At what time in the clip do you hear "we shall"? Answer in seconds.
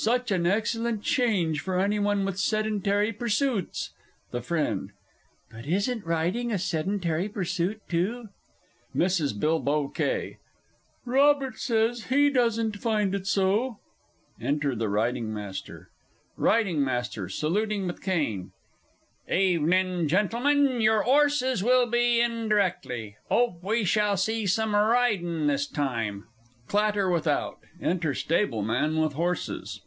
23.64-24.16